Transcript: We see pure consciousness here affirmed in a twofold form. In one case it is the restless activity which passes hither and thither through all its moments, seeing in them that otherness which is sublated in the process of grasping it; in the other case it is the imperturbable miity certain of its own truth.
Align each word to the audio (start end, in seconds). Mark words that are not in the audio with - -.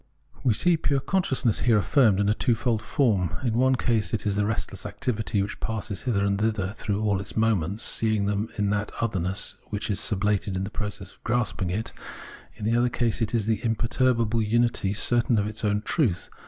We 0.43 0.55
see 0.55 0.77
pure 0.77 0.99
consciousness 0.99 1.59
here 1.59 1.77
affirmed 1.77 2.19
in 2.19 2.27
a 2.27 2.33
twofold 2.33 2.81
form. 2.81 3.35
In 3.43 3.53
one 3.53 3.75
case 3.75 4.15
it 4.15 4.25
is 4.25 4.35
the 4.35 4.47
restless 4.47 4.83
activity 4.83 5.43
which 5.43 5.59
passes 5.59 6.01
hither 6.01 6.25
and 6.25 6.41
thither 6.41 6.71
through 6.73 7.03
all 7.03 7.21
its 7.21 7.37
moments, 7.37 7.83
seeing 7.83 8.23
in 8.27 8.47
them 8.49 8.49
that 8.71 8.91
otherness 8.99 9.57
which 9.69 9.91
is 9.91 9.99
sublated 9.99 10.55
in 10.55 10.63
the 10.63 10.71
process 10.71 11.11
of 11.11 11.23
grasping 11.23 11.69
it; 11.69 11.93
in 12.55 12.65
the 12.65 12.75
other 12.75 12.89
case 12.89 13.21
it 13.21 13.35
is 13.35 13.45
the 13.45 13.63
imperturbable 13.63 14.39
miity 14.41 14.97
certain 14.97 15.37
of 15.37 15.45
its 15.45 15.63
own 15.63 15.83
truth. 15.83 16.31